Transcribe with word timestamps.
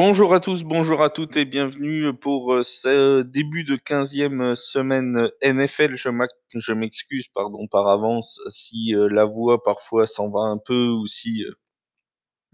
Bonjour 0.00 0.32
à 0.32 0.38
tous, 0.38 0.62
bonjour 0.62 1.02
à 1.02 1.10
toutes 1.10 1.36
et 1.36 1.44
bienvenue 1.44 2.14
pour 2.14 2.54
euh, 2.54 2.62
ce 2.62 3.22
début 3.22 3.64
de 3.64 3.74
15e 3.74 4.54
semaine 4.54 5.28
NFL. 5.42 5.96
Je 5.96 6.72
m'excuse 6.72 7.26
pardon 7.34 7.66
par 7.66 7.88
avance 7.88 8.40
si 8.46 8.94
euh, 8.94 9.08
la 9.10 9.24
voix 9.24 9.60
parfois 9.60 10.06
s'en 10.06 10.30
va 10.30 10.42
un 10.42 10.58
peu 10.64 10.86
ou 10.86 11.08
si 11.08 11.42
euh, 11.42 11.50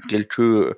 quelques 0.09 0.75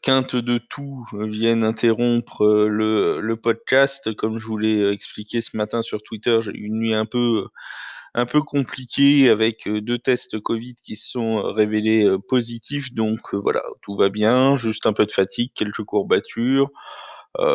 quintes 0.00 0.36
de 0.36 0.58
tout 0.58 1.04
viennent 1.12 1.64
interrompre 1.64 2.46
le, 2.46 3.20
le, 3.20 3.36
podcast. 3.36 4.14
Comme 4.14 4.38
je 4.38 4.46
vous 4.46 4.56
l'ai 4.56 4.88
expliqué 4.92 5.40
ce 5.40 5.56
matin 5.56 5.82
sur 5.82 6.00
Twitter, 6.04 6.38
j'ai 6.42 6.52
eu 6.52 6.66
une 6.66 6.78
nuit 6.78 6.94
un 6.94 7.06
peu 7.06 7.48
un 8.18 8.26
peu 8.26 8.42
compliqué 8.42 9.30
avec 9.30 9.66
euh, 9.66 9.80
deux 9.80 9.98
tests 9.98 10.38
Covid 10.40 10.74
qui 10.82 10.96
se 10.96 11.10
sont 11.10 11.38
euh, 11.38 11.50
révélés 11.50 12.04
euh, 12.04 12.18
positifs. 12.18 12.92
Donc 12.94 13.34
voilà, 13.34 13.62
tout 13.82 13.94
va 13.94 14.08
bien, 14.08 14.56
juste 14.56 14.86
un 14.86 14.92
peu 14.92 15.06
de 15.06 15.12
fatigue, 15.12 15.52
quelques 15.54 15.84
courbatures. 15.84 16.70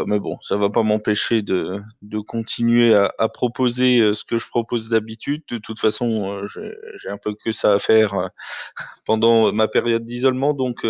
mais 0.08 0.20
bon, 0.20 0.38
ça 0.42 0.56
va 0.56 0.70
pas 0.70 0.84
m'empêcher 0.84 1.42
de, 1.42 1.80
de, 2.02 2.20
continuer 2.20 2.96
à, 2.96 3.12
à, 3.20 3.28
proposer 3.28 4.14
ce 4.14 4.24
que 4.24 4.38
je 4.38 4.48
propose 4.48 4.88
d'habitude. 4.90 5.44
De 5.50 5.58
toute 5.58 5.80
façon, 5.80 6.42
j'ai 6.48 7.10
un 7.10 7.18
peu 7.18 7.36
que 7.44 7.52
ça 7.52 7.74
à 7.74 7.80
faire 7.80 8.30
pendant 9.06 9.52
ma 9.52 9.68
période 9.68 10.04
d'isolement, 10.04 10.54
donc 10.54 10.88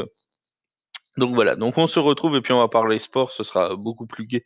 donc 1.17 1.35
voilà, 1.35 1.55
donc 1.55 1.77
on 1.77 1.85
se 1.85 1.99
retrouve 1.99 2.35
et 2.35 2.41
puis 2.41 2.53
on 2.53 2.59
va 2.59 2.67
parler 2.67 2.97
sport, 2.97 3.31
ce 3.31 3.43
sera 3.43 3.75
beaucoup 3.75 4.07
plus 4.07 4.25
gai 4.25 4.43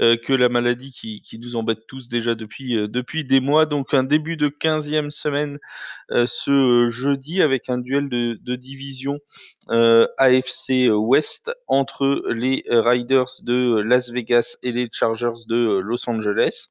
euh, 0.00 0.16
que 0.16 0.32
la 0.32 0.48
maladie 0.48 0.92
qui, 0.92 1.38
nous 1.40 1.56
embête 1.56 1.88
tous 1.88 2.08
déjà 2.08 2.36
depuis, 2.36 2.76
euh, 2.76 2.86
depuis 2.86 3.24
des 3.24 3.40
mois. 3.40 3.66
Donc 3.66 3.94
un 3.94 4.04
début 4.04 4.36
de 4.36 4.48
15e 4.48 5.10
semaine 5.10 5.58
euh, 6.12 6.24
ce 6.26 6.88
jeudi 6.88 7.42
avec 7.42 7.68
un 7.68 7.78
duel 7.78 8.08
de, 8.08 8.38
de 8.40 8.54
division 8.54 9.18
AFC 10.18 10.90
West 10.92 11.50
entre 11.66 12.22
les 12.30 12.62
Riders 12.68 13.40
de 13.42 13.80
Las 13.80 14.10
Vegas 14.10 14.56
et 14.62 14.70
les 14.70 14.88
Chargers 14.92 15.46
de 15.48 15.80
Los 15.82 16.08
Angeles 16.08 16.68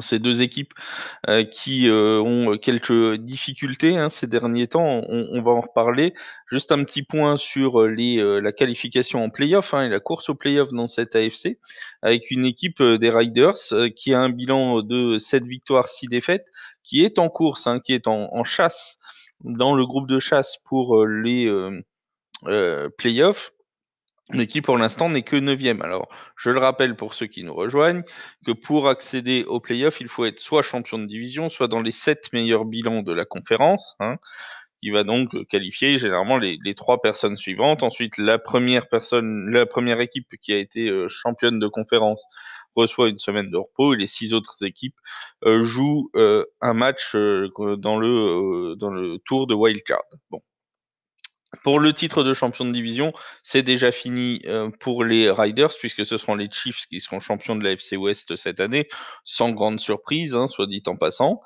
ces 0.00 0.20
deux 0.20 0.40
équipes 0.40 0.72
euh, 1.28 1.44
qui 1.44 1.88
euh, 1.88 2.20
ont 2.20 2.56
quelques 2.58 3.16
difficultés 3.16 3.96
hein, 3.96 4.08
ces 4.08 4.28
derniers 4.28 4.68
temps, 4.68 5.02
on, 5.08 5.42
va 5.42 5.50
en 5.50 5.60
reparler. 5.60 6.14
Juste 6.46 6.70
un 6.70 6.84
petit 6.84 7.02
point 7.02 7.36
sur 7.36 7.86
les, 7.86 8.18
euh, 8.18 8.40
la 8.40 8.52
qualification 8.52 9.24
en 9.24 9.30
playoff 9.30 9.74
hein, 9.74 9.84
et 9.84 9.88
la 9.88 9.98
course 9.98 10.28
au 10.28 10.34
playoff 10.36 10.72
dans 10.72 10.86
cette 10.86 11.16
AFC, 11.16 11.58
avec 12.02 12.30
une 12.30 12.44
équipe 12.44 12.82
des 12.82 13.10
Riders 13.10 13.54
qui 13.96 14.14
a 14.14 14.20
un 14.20 14.28
bilan 14.28 14.82
de 14.82 15.18
7 15.18 15.44
victoires, 15.44 15.88
6 15.88 16.06
défaites, 16.06 16.46
qui 16.84 17.04
est 17.04 17.18
en 17.18 17.28
course, 17.28 17.66
hein, 17.66 17.80
qui 17.80 17.92
est 17.92 18.06
en, 18.06 18.28
en, 18.32 18.44
chasse 18.44 18.98
dans 19.40 19.74
le 19.74 19.84
groupe 19.86 20.08
de 20.08 20.20
chasse 20.20 20.58
pour 20.64 21.04
les 21.04 21.50
playoffs 22.96 23.52
mais 24.32 24.46
qui 24.46 24.60
pour 24.60 24.78
l'instant 24.78 25.08
n'est 25.08 25.22
que 25.22 25.36
neuvième. 25.36 25.82
Alors, 25.82 26.08
je 26.36 26.50
le 26.50 26.58
rappelle 26.58 26.96
pour 26.96 27.14
ceux 27.14 27.26
qui 27.26 27.44
nous 27.44 27.54
rejoignent, 27.54 28.02
que 28.46 28.52
pour 28.52 28.88
accéder 28.88 29.44
aux 29.44 29.60
playoffs, 29.60 30.00
il 30.00 30.08
faut 30.08 30.24
être 30.24 30.40
soit 30.40 30.62
champion 30.62 30.98
de 30.98 31.06
division, 31.06 31.48
soit 31.48 31.68
dans 31.68 31.80
les 31.82 31.90
sept 31.90 32.32
meilleurs 32.32 32.64
bilans 32.64 33.02
de 33.02 33.12
la 33.12 33.24
conférence, 33.24 33.96
hein, 34.00 34.16
qui 34.80 34.90
va 34.90 35.04
donc 35.04 35.46
qualifier 35.48 35.98
généralement 35.98 36.38
les, 36.38 36.74
trois 36.74 37.00
personnes 37.00 37.36
suivantes. 37.36 37.82
Ensuite, 37.82 38.16
la 38.18 38.38
première 38.38 38.88
personne, 38.88 39.50
la 39.50 39.66
première 39.66 40.00
équipe 40.00 40.28
qui 40.40 40.52
a 40.52 40.58
été 40.58 40.88
euh, 40.88 41.08
championne 41.08 41.58
de 41.58 41.68
conférence 41.68 42.24
reçoit 42.74 43.08
une 43.08 43.18
semaine 43.18 43.50
de 43.50 43.56
repos 43.56 43.94
et 43.94 43.96
les 43.96 44.06
six 44.06 44.32
autres 44.32 44.64
équipes 44.64 44.96
euh, 45.44 45.60
jouent 45.62 46.08
euh, 46.14 46.44
un 46.60 46.72
match 46.72 47.14
dans 47.14 47.98
le 47.98 48.76
dans 48.76 48.90
le 48.90 49.18
tour 49.24 49.46
de 49.46 49.54
wildcard. 49.54 50.04
Bon. 50.30 50.40
Pour 51.64 51.80
le 51.80 51.92
titre 51.92 52.22
de 52.22 52.32
champion 52.32 52.64
de 52.64 52.70
division, 52.70 53.12
c'est 53.42 53.62
déjà 53.62 53.90
fini 53.90 54.40
euh, 54.46 54.70
pour 54.78 55.02
les 55.02 55.30
Riders, 55.30 55.74
puisque 55.78 56.06
ce 56.06 56.16
seront 56.16 56.36
les 56.36 56.48
Chiefs 56.50 56.86
qui 56.86 57.00
seront 57.00 57.18
champions 57.18 57.56
de 57.56 57.64
la 57.64 57.72
FC 57.72 57.96
West 57.96 58.36
cette 58.36 58.60
année, 58.60 58.88
sans 59.24 59.50
grande 59.50 59.80
surprise, 59.80 60.36
hein, 60.36 60.46
soit 60.46 60.68
dit 60.68 60.82
en 60.86 60.96
passant. 60.96 61.40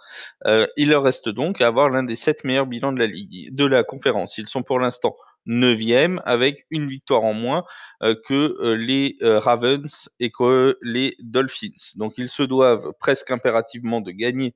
Euh, 0.44 0.66
il 0.76 0.90
leur 0.90 1.02
reste 1.02 1.30
donc 1.30 1.62
à 1.62 1.68
avoir 1.68 1.88
l'un 1.88 2.02
des 2.02 2.16
sept 2.16 2.44
meilleurs 2.44 2.66
bilans 2.66 2.92
de 2.92 2.98
la 2.98 3.06
ligue, 3.06 3.54
de 3.54 3.64
la 3.64 3.82
conférence. 3.82 4.36
Ils 4.36 4.46
sont 4.46 4.62
pour 4.62 4.78
l'instant 4.78 5.16
neuvième, 5.46 6.20
avec 6.26 6.66
une 6.70 6.86
victoire 6.86 7.24
en 7.24 7.34
moins 7.34 7.64
euh, 8.02 8.14
que 8.28 8.74
les 8.74 9.16
Ravens 9.22 10.10
et 10.20 10.30
que 10.30 10.78
les 10.82 11.16
Dolphins. 11.18 11.94
Donc 11.96 12.18
ils 12.18 12.28
se 12.28 12.42
doivent 12.42 12.92
presque 13.00 13.30
impérativement 13.30 14.02
de 14.02 14.10
gagner 14.10 14.54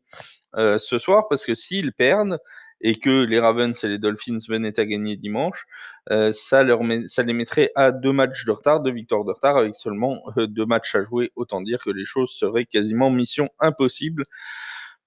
ce 0.54 0.98
soir, 0.98 1.28
parce 1.28 1.44
que 1.44 1.52
s'ils 1.52 1.92
perdent, 1.92 2.38
et 2.80 2.94
que 2.94 3.24
les 3.24 3.40
Ravens 3.40 3.82
et 3.82 3.88
les 3.88 3.98
Dolphins 3.98 4.38
venaient 4.48 4.78
à 4.78 4.84
gagner 4.84 5.16
dimanche, 5.16 5.66
euh, 6.10 6.30
ça, 6.32 6.62
leur 6.62 6.82
les 6.82 7.32
mettrait 7.32 7.70
à 7.74 7.92
deux 7.92 8.12
matchs 8.12 8.44
de 8.44 8.52
retard, 8.52 8.80
deux 8.80 8.92
victoires 8.92 9.24
de 9.24 9.32
retard, 9.32 9.56
avec 9.56 9.74
seulement 9.74 10.20
euh, 10.36 10.46
deux 10.46 10.66
matchs 10.66 10.94
à 10.94 11.02
jouer. 11.02 11.32
Autant 11.36 11.60
dire 11.60 11.82
que 11.82 11.90
les 11.90 12.04
choses 12.04 12.30
seraient 12.30 12.66
quasiment 12.66 13.10
mission 13.10 13.48
impossible 13.58 14.24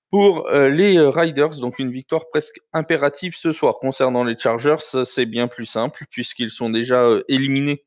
pour 0.10 0.48
euh, 0.50 0.70
les 0.70 1.00
Riders. 1.00 1.60
Donc 1.60 1.80
une 1.80 1.90
victoire 1.90 2.28
presque 2.30 2.60
impérative 2.74 3.36
ce 3.36 3.52
soir. 3.52 3.76
Concernant 3.80 4.24
les 4.24 4.38
Chargers, 4.38 5.04
c'est 5.04 5.26
bien 5.26 5.48
plus 5.48 5.66
simple 5.66 6.06
puisqu'ils 6.10 6.52
sont 6.52 6.70
déjà 6.70 7.08
éliminés 7.28 7.84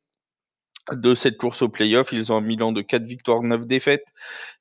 de 0.92 1.14
cette 1.14 1.36
course 1.36 1.62
au 1.62 1.68
playoff. 1.68 2.12
Ils 2.12 2.32
ont 2.32 2.36
un 2.36 2.42
bilan 2.42 2.72
de 2.72 2.82
4 2.82 3.04
victoires, 3.04 3.42
9 3.42 3.66
défaites. 3.66 4.06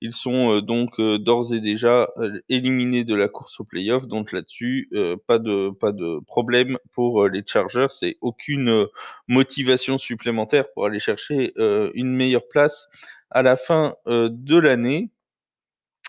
Ils 0.01 0.13
sont 0.13 0.57
euh, 0.57 0.61
donc 0.61 0.99
euh, 0.99 1.17
d'ores 1.17 1.53
et 1.53 1.59
déjà 1.59 2.09
euh, 2.17 2.39
éliminés 2.49 3.03
de 3.03 3.15
la 3.15 3.27
course 3.27 3.59
au 3.59 3.63
playoff. 3.63 4.07
Donc 4.07 4.31
là-dessus, 4.31 4.89
pas 5.27 5.39
de 5.39 5.71
pas 5.71 5.91
de 5.91 6.19
problème 6.25 6.77
pour 6.93 7.27
les 7.27 7.43
Chargers. 7.45 7.87
C'est 7.89 8.17
aucune 8.21 8.87
motivation 9.27 9.97
supplémentaire 9.97 10.65
pour 10.73 10.85
aller 10.85 10.99
chercher 10.99 11.53
une 11.57 12.15
meilleure 12.15 12.47
place 12.47 12.87
à 13.29 13.41
la 13.41 13.55
fin 13.55 13.95
de 14.05 14.57
l'année. 14.57 15.09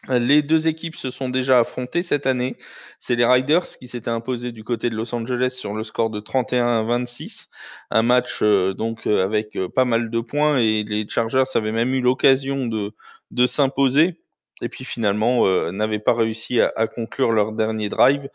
Les 0.09 0.42
deux 0.42 0.69
équipes 0.69 0.97
se 0.97 1.10
sont 1.10 1.28
déjà 1.28 1.60
affrontées 1.60 2.03
cette 2.03 2.26
année. 2.26 2.56
C'est 2.98 3.16
les 3.16 3.25
Riders 3.25 3.66
qui 3.78 3.88
s'étaient 3.88 4.10
imposés 4.10 4.53
du 4.53 4.62
côté 4.62 4.91
de 4.91 4.97
Los 4.97 5.15
Angeles 5.15 5.54
sur 5.56 5.72
le 5.72 5.82
score 5.82 6.10
de 6.10 6.20
31 6.20 6.81
à 6.81 6.82
26. 6.82 7.48
Un 7.91 8.03
match 8.03 8.41
euh, 8.42 8.75
donc 8.75 9.06
euh, 9.06 9.25
avec 9.25 9.56
euh, 9.56 9.69
pas 9.69 9.84
mal 9.84 10.10
de 10.10 10.20
points 10.20 10.59
et 10.59 10.82
les 10.82 11.09
Chargers 11.09 11.44
avaient 11.54 11.72
même 11.72 11.94
eu 11.94 12.00
l'occasion 12.00 12.66
de, 12.66 12.92
de 13.31 13.47
s'imposer. 13.47 14.20
Et 14.60 14.69
puis 14.69 14.84
finalement, 14.84 15.47
n'avaient 15.72 15.98
pas 15.98 16.15
réussi 16.15 16.60
à, 16.60 16.72
à, 16.76 16.86
conclure 16.86 17.32
leur 17.32 17.53
dernier 17.53 17.88
drive. 17.88 18.28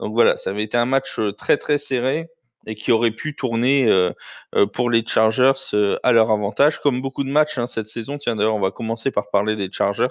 Donc 0.00 0.14
voilà, 0.14 0.36
ça 0.36 0.50
avait 0.50 0.64
été 0.64 0.78
un 0.78 0.86
match 0.86 1.20
très 1.36 1.58
très 1.58 1.76
serré 1.76 2.30
et 2.66 2.74
qui 2.74 2.92
aurait 2.92 3.12
pu 3.12 3.34
tourner 3.34 3.86
euh, 3.86 4.10
euh, 4.54 4.66
pour 4.66 4.90
les 4.90 5.06
Chargers 5.06 5.52
euh, 5.72 5.96
à 6.02 6.12
leur 6.12 6.30
avantage, 6.30 6.80
comme 6.80 7.00
beaucoup 7.00 7.24
de 7.24 7.30
matchs 7.30 7.58
hein, 7.58 7.66
cette 7.66 7.86
saison. 7.86 8.18
Tiens, 8.18 8.36
d'ailleurs, 8.36 8.56
on 8.56 8.60
va 8.60 8.72
commencer 8.72 9.10
par 9.10 9.30
parler 9.30 9.56
des 9.56 9.70
Chargers, 9.70 10.08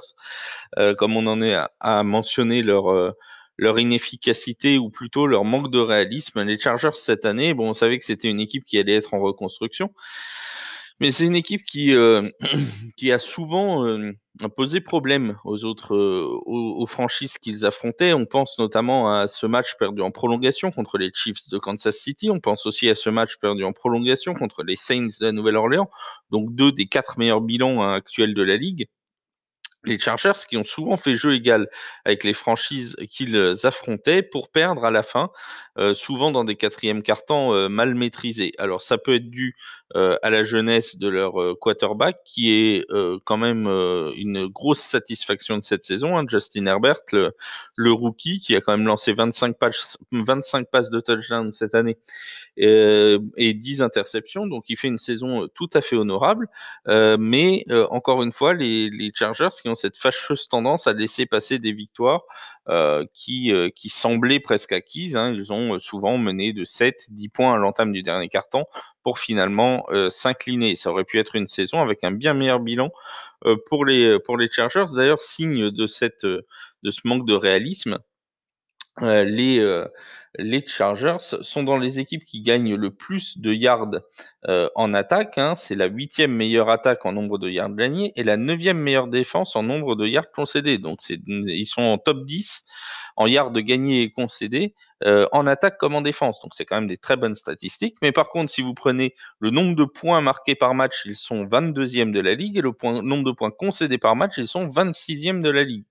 comme 0.97 1.15
on 1.17 1.27
en 1.27 1.41
est 1.41 1.57
à, 1.79 2.03
mentionner 2.03 2.61
leur 2.61 3.13
leur 3.57 3.79
inefficacité 3.79 4.77
ou 4.77 4.89
plutôt 4.89 5.27
leur 5.27 5.45
manque 5.45 5.71
de 5.71 5.79
réalisme. 5.79 6.43
Les 6.43 6.57
Chargers 6.57 6.93
cette 6.93 7.25
année, 7.25 7.53
bon, 7.53 7.69
on 7.69 7.73
savait 7.73 7.97
que 7.97 8.05
c'était 8.05 8.27
une 8.27 8.39
équipe 8.39 8.63
qui 8.65 8.77
allait 8.77 8.95
être 8.95 9.13
en 9.13 9.19
reconstruction, 9.19 9.91
mais 10.99 11.11
c'est 11.11 11.25
une 11.25 11.35
équipe 11.35 11.63
qui, 11.63 11.93
euh, 11.93 12.21
qui 12.97 13.11
a 13.11 13.19
souvent 13.19 13.85
euh, 13.85 14.13
posé 14.55 14.79
problème 14.79 15.37
aux 15.43 15.65
autres 15.65 15.93
euh, 15.93 16.39
aux, 16.45 16.85
franchises 16.85 17.37
qu'ils 17.37 17.65
affrontaient. 17.65 18.13
On 18.13 18.25
pense 18.25 18.57
notamment 18.59 19.13
à 19.13 19.27
ce 19.27 19.45
match 19.45 19.75
perdu 19.77 20.01
en 20.01 20.11
prolongation 20.11 20.71
contre 20.71 20.97
les 20.97 21.11
Chiefs 21.13 21.49
de 21.51 21.57
Kansas 21.57 21.97
City. 21.97 22.29
On 22.29 22.39
pense 22.39 22.65
aussi 22.65 22.89
à 22.89 22.95
ce 22.95 23.09
match 23.09 23.37
perdu 23.37 23.63
en 23.65 23.73
prolongation 23.73 24.33
contre 24.33 24.63
les 24.63 24.77
Saints 24.77 25.19
de 25.19 25.31
Nouvelle-Orléans, 25.31 25.89
donc 26.31 26.53
deux 26.55 26.71
des 26.71 26.87
quatre 26.87 27.17
meilleurs 27.17 27.41
bilans 27.41 27.83
hein, 27.83 27.93
actuels 27.93 28.33
de 28.33 28.43
la 28.43 28.57
ligue 28.57 28.87
les 29.87 29.99
Chargers 29.99 30.47
qui 30.49 30.57
ont 30.57 30.63
souvent 30.63 30.97
fait 30.97 31.13
jeu 31.13 31.35
égal 31.35 31.69
avec 32.05 32.23
les 32.23 32.33
franchises 32.33 32.95
qu'ils 33.07 33.37
affrontaient 33.63 34.23
pour 34.23 34.49
perdre 34.49 34.83
à 34.83 34.89
la 34.89 35.03
fin, 35.03 35.29
souvent 35.93 36.31
dans 36.31 36.43
des 36.43 36.55
quatrièmes 36.55 37.03
cartons 37.03 37.69
mal 37.69 37.93
maîtrisés. 37.93 38.53
Alors 38.57 38.81
ça 38.81 38.97
peut 38.97 39.13
être 39.13 39.29
dû 39.29 39.55
à 39.93 40.29
la 40.29 40.43
jeunesse 40.43 40.97
de 40.97 41.07
leur 41.07 41.35
quarterback 41.59 42.17
qui 42.25 42.51
est 42.51 42.85
quand 43.23 43.37
même 43.37 43.67
une 44.15 44.47
grosse 44.47 44.79
satisfaction 44.79 45.57
de 45.57 45.61
cette 45.61 45.83
saison, 45.83 46.17
hein, 46.17 46.25
Justin 46.27 46.65
Herbert, 46.65 47.01
le, 47.11 47.91
rookie 47.91 48.39
qui 48.39 48.55
a 48.55 48.61
quand 48.61 48.75
même 48.75 48.87
lancé 48.87 49.13
25 49.13 49.57
passes, 49.57 49.97
25 50.11 50.69
passes 50.71 50.89
de 50.89 50.99
touchdown 50.99 51.51
cette 51.51 51.75
année 51.75 51.97
euh, 52.59 53.19
et 53.35 53.53
10 53.53 53.81
interceptions. 53.81 54.47
Donc 54.47 54.65
il 54.69 54.77
fait 54.77 54.87
une 54.87 54.97
saison 54.97 55.43
euh, 55.43 55.47
tout 55.47 55.69
à 55.73 55.81
fait 55.81 55.95
honorable. 55.95 56.47
Euh, 56.87 57.17
mais 57.19 57.65
encore 57.89 58.23
une 58.23 58.31
fois, 58.31 58.53
les, 58.53 58.89
Chargers 59.13 59.49
qui 59.61 59.69
ont 59.69 59.75
cette 59.75 59.97
fâcheuse 59.97 60.47
tendance 60.47 60.87
à 60.87 60.93
laisser 60.93 61.25
passer 61.25 61.59
des 61.59 61.71
victoires 61.71 62.23
qui, 63.13 63.51
semblaient 63.89 64.39
presque 64.39 64.71
acquises. 64.71 65.15
Hein. 65.15 65.31
Ils 65.33 65.53
ont 65.53 65.79
souvent 65.79 66.17
mené 66.17 66.53
de 66.53 66.63
7, 66.63 67.07
10 67.11 67.29
points 67.29 67.53
à 67.53 67.57
l'entame 67.57 67.91
du 67.91 68.01
dernier 68.01 68.29
carton 68.29 68.65
pour 69.05 69.19
finalement 69.19 69.85
s'incliner. 70.09 70.75
Ça 70.75 70.89
aurait 70.91 71.05
pu 71.05 71.19
être 71.19 71.35
une 71.35 71.47
saison 71.47 71.79
avec 71.79 72.03
un 72.03 72.11
bien 72.11 72.33
meilleur 72.33 72.59
bilan 72.59 72.91
pour 73.67 73.85
les 73.85 74.19
pour 74.25 74.37
Chargers. 74.51 74.85
D'ailleurs, 74.93 75.21
signe 75.21 75.69
cette 75.85 76.25
de 76.25 76.91
ce 76.91 77.01
manque 77.05 77.27
de 77.27 77.35
réalisme, 77.35 77.99
les 79.01 79.83
les 80.37 80.65
Chargers 80.67 81.17
sont 81.19 81.63
dans 81.63 81.77
les 81.77 81.99
équipes 81.99 82.25
qui 82.25 82.41
gagnent 82.41 82.75
le 82.75 82.91
plus 82.91 83.37
de 83.37 83.53
yards 83.53 83.91
en 84.47 84.93
attaque. 84.93 85.37
Hein. 85.37 85.55
C'est 85.55 85.75
la 85.75 85.85
huitième 85.87 86.31
meilleure 86.31 86.69
attaque 86.69 87.05
en 87.05 87.13
nombre 87.13 87.37
de 87.37 87.49
yards 87.49 87.73
gagnés 87.75 88.11
et 88.15 88.23
la 88.23 88.37
neuvième 88.37 88.77
meilleure 88.77 89.07
défense 89.07 89.55
en 89.55 89.63
nombre 89.63 89.95
de 89.95 90.05
yards 90.05 90.31
concédés. 90.31 90.77
Donc 90.77 90.99
ils 91.09 91.65
sont 91.65 91.83
en 91.83 91.97
top 91.97 92.25
10 92.25 92.63
en 93.17 93.27
yards 93.27 93.53
gagnés 93.53 94.03
et 94.03 94.11
concédés 94.11 94.75
en 95.05 95.47
attaque 95.47 95.77
comme 95.77 95.95
en 95.95 96.01
défense. 96.01 96.41
Donc 96.41 96.53
c'est 96.53 96.65
quand 96.65 96.75
même 96.75 96.87
des 96.87 96.97
très 96.97 97.15
bonnes 97.15 97.35
statistiques. 97.35 97.95
Mais 98.01 98.11
par 98.11 98.29
contre, 98.29 98.51
si 98.51 98.61
vous 98.61 98.73
prenez 98.73 99.15
le 99.39 99.51
nombre 99.51 99.75
de 99.75 99.85
points 99.85 100.19
marqués 100.19 100.55
par 100.55 100.73
match, 100.73 101.03
ils 101.05 101.15
sont 101.15 101.45
22e 101.45 102.11
de 102.11 102.19
la 102.19 102.33
ligue 102.33 102.57
et 102.57 102.61
le 102.61 102.71
nombre 103.01 103.23
de 103.23 103.31
points 103.31 103.51
concédés 103.51 103.97
par 103.97 104.17
match, 104.17 104.33
ils 104.37 104.47
sont 104.47 104.67
26e 104.67 105.41
de 105.41 105.49
la 105.49 105.63
ligue. 105.63 105.85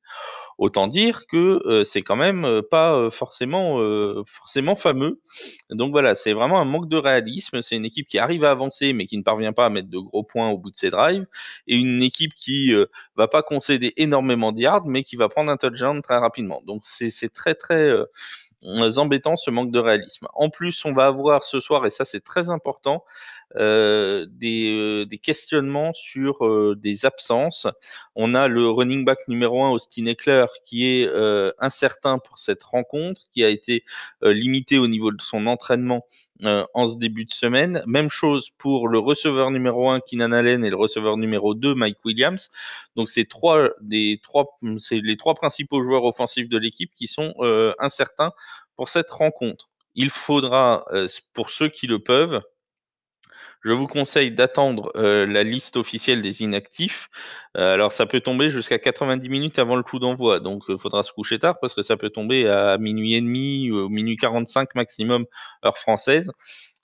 Autant 0.58 0.86
dire 0.86 1.26
que 1.26 1.60
euh, 1.66 1.84
c'est 1.84 2.02
quand 2.02 2.16
même 2.16 2.44
euh, 2.44 2.62
pas 2.62 2.94
euh, 2.94 3.10
forcément 3.10 3.78
forcément 4.26 4.76
fameux. 4.76 5.20
Donc 5.70 5.90
voilà, 5.92 6.14
c'est 6.14 6.32
vraiment 6.32 6.60
un 6.60 6.64
manque 6.64 6.88
de 6.88 6.96
réalisme. 6.96 7.62
C'est 7.62 7.76
une 7.76 7.84
équipe 7.84 8.06
qui 8.06 8.18
arrive 8.18 8.44
à 8.44 8.50
avancer 8.50 8.92
mais 8.92 9.06
qui 9.06 9.18
ne 9.18 9.22
parvient 9.22 9.52
pas 9.52 9.66
à 9.66 9.70
mettre 9.70 9.88
de 9.88 9.98
gros 9.98 10.22
points 10.22 10.50
au 10.50 10.58
bout 10.58 10.70
de 10.70 10.76
ses 10.76 10.90
drives 10.90 11.26
et 11.66 11.76
une 11.76 12.02
équipe 12.02 12.34
qui 12.34 12.72
va 13.16 13.28
pas 13.28 13.42
concéder 13.42 13.92
énormément 13.96 14.52
de 14.52 14.60
yards 14.60 14.86
mais 14.86 15.02
qui 15.02 15.16
va 15.16 15.28
prendre 15.28 15.50
un 15.50 15.56
touchdown 15.56 16.02
très 16.02 16.18
rapidement. 16.18 16.62
Donc 16.66 16.82
c'est 16.84 17.32
très 17.32 17.54
très 17.54 17.92
embêtant 18.96 19.36
ce 19.36 19.50
manque 19.50 19.70
de 19.70 19.78
réalisme. 19.78 20.26
En 20.34 20.50
plus, 20.50 20.84
on 20.84 20.92
va 20.92 21.06
avoir 21.06 21.42
ce 21.42 21.60
soir, 21.60 21.86
et 21.86 21.90
ça 21.90 22.04
c'est 22.04 22.24
très 22.24 22.50
important, 22.50 23.04
euh, 23.56 24.26
des, 24.28 25.06
des, 25.06 25.18
questionnements 25.18 25.92
sur 25.94 26.44
euh, 26.44 26.74
des 26.76 27.06
absences. 27.06 27.68
On 28.16 28.34
a 28.34 28.48
le 28.48 28.68
running 28.68 29.04
back 29.04 29.28
numéro 29.28 29.62
1, 29.62 29.70
Austin 29.70 30.06
Eckler, 30.06 30.46
qui 30.64 30.86
est 30.86 31.06
euh, 31.06 31.52
incertain 31.58 32.18
pour 32.18 32.38
cette 32.38 32.64
rencontre, 32.64 33.20
qui 33.32 33.44
a 33.44 33.48
été 33.48 33.84
limité 34.22 34.78
au 34.78 34.88
niveau 34.88 35.12
de 35.12 35.20
son 35.20 35.46
entraînement 35.46 36.04
en 36.42 36.88
ce 36.88 36.96
début 36.98 37.24
de 37.24 37.32
semaine. 37.32 37.82
Même 37.86 38.10
chose 38.10 38.50
pour 38.58 38.88
le 38.88 38.98
receveur 38.98 39.50
numéro 39.50 39.88
1, 39.88 40.00
Keenan 40.00 40.32
Allen, 40.32 40.64
et 40.64 40.70
le 40.70 40.76
receveur 40.76 41.16
numéro 41.16 41.54
2, 41.54 41.74
Mike 41.74 42.04
Williams. 42.04 42.50
Donc 42.96 43.08
c'est 43.08 43.24
trois 43.26 43.70
des 43.80 44.20
trois, 44.22 44.58
c'est 44.78 45.00
les 45.00 45.16
trois 45.16 45.34
principaux 45.34 45.82
joueurs 45.82 46.04
offensifs 46.04 46.48
de 46.48 46.58
l'équipe 46.58 46.92
qui 46.94 47.06
sont 47.06 47.34
incertains 47.78 48.32
pour 48.76 48.88
cette 48.88 49.10
rencontre. 49.10 49.70
Il 49.94 50.10
faudra, 50.10 50.84
pour 51.34 51.50
ceux 51.50 51.68
qui 51.68 51.86
le 51.86 52.00
peuvent, 52.00 52.42
je 53.64 53.72
vous 53.72 53.86
conseille 53.86 54.30
d'attendre 54.30 54.92
euh, 54.94 55.26
la 55.26 55.42
liste 55.42 55.76
officielle 55.76 56.20
des 56.20 56.42
inactifs. 56.42 57.08
Euh, 57.56 57.72
alors 57.74 57.92
ça 57.92 58.04
peut 58.04 58.20
tomber 58.20 58.50
jusqu'à 58.50 58.78
90 58.78 59.28
minutes 59.30 59.58
avant 59.58 59.76
le 59.76 59.82
coup 59.82 59.98
d'envoi, 59.98 60.38
donc 60.38 60.64
il 60.68 60.74
euh, 60.74 60.78
faudra 60.78 61.02
se 61.02 61.12
coucher 61.12 61.38
tard 61.38 61.58
parce 61.60 61.74
que 61.74 61.82
ça 61.82 61.96
peut 61.96 62.10
tomber 62.10 62.46
à 62.46 62.76
minuit 62.76 63.14
et 63.14 63.20
demi 63.22 63.70
ou 63.70 63.88
minuit 63.88 64.16
45 64.16 64.74
maximum 64.74 65.24
heure 65.64 65.78
française. 65.78 66.30